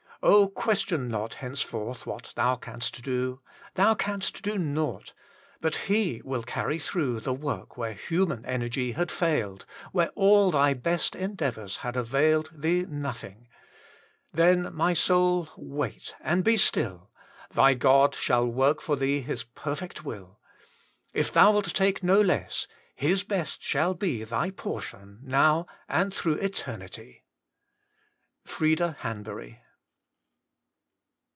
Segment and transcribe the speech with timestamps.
[0.23, 3.39] Oh, question not henceforth what thon canst do;
[3.73, 5.13] Thou canst do nought.
[5.61, 10.75] But He will carry through The work where human energy had failed Where all thy
[10.75, 13.47] best endeavours had availed Thee nothing.
[14.31, 17.09] Then, my soul, wait and be still;
[17.49, 20.39] Thy God shall work for thee His perfect will.
[21.15, 26.35] If thou wilt take no less, Hia best shall be Thy portion now and through
[26.35, 27.23] eternity.
[28.47, 29.57] FlBDA HAVBUBT.